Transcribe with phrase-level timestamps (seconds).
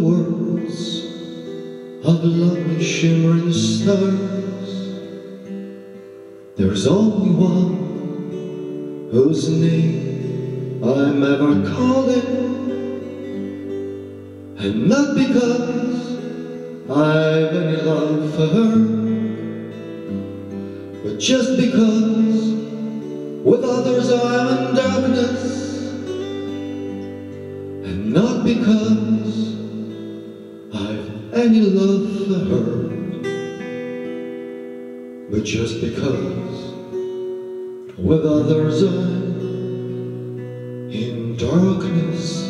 [0.00, 1.04] the worlds
[2.04, 4.70] of lovely shimmering stars.
[6.56, 12.38] There's only one whose name I'm ever calling
[14.58, 16.18] And not because
[16.90, 18.76] I've any love for her
[21.02, 22.40] But just because
[23.44, 25.39] with others I'm in darkness
[31.40, 32.88] I've any love her
[35.30, 36.74] But just because
[37.96, 40.28] with others I'm
[40.92, 42.49] in darkness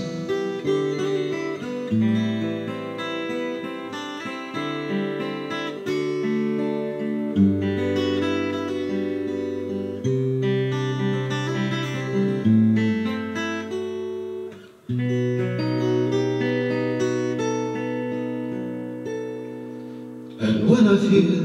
[20.41, 21.42] And when I feel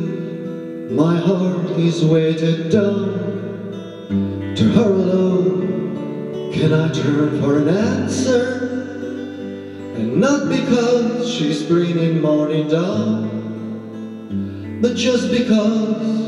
[0.89, 8.69] my heart is weighted down To her alone can I turn for an answer?
[9.97, 13.29] And not because she's bringing morning down
[14.81, 16.25] But just because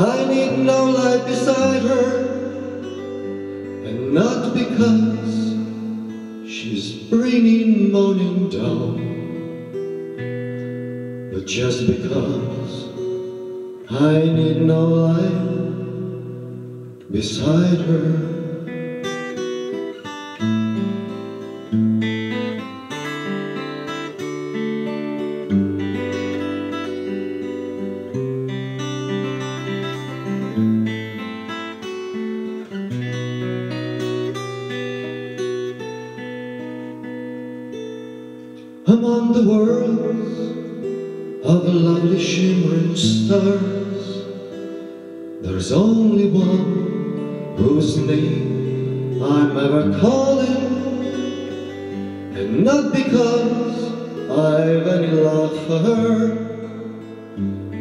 [0.00, 2.26] I need no light beside her.
[3.84, 5.54] And not because
[6.50, 9.07] she's bringing morning down
[11.38, 12.88] but just because
[13.88, 15.38] I need no light
[17.12, 18.24] beside her.
[38.88, 40.27] Among the worlds
[41.44, 44.24] of lovely shimmering stars.
[45.40, 51.04] There's only one whose name I'm ever calling
[52.34, 53.92] And not because
[54.30, 56.34] I've any love for her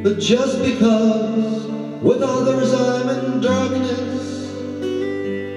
[0.04, 1.66] But just because
[2.02, 4.52] with others I'm in darkness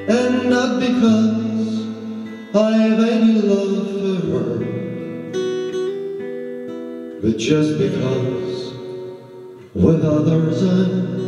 [0.08, 1.86] And not because
[2.54, 4.79] I've any love for her
[7.22, 8.72] but just because
[9.74, 11.20] with others I'm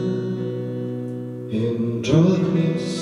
[1.51, 3.02] in darkness